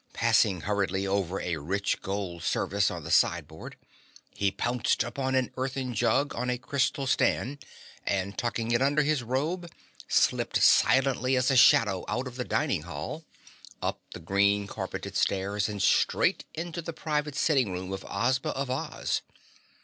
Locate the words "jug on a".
5.93-6.57